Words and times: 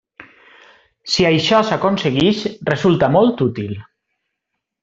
Si 1.15 1.27
això 1.31 1.59
s'aconsegueix, 1.69 2.41
resulta 2.73 3.13
molt 3.19 3.45
útil. 3.49 3.81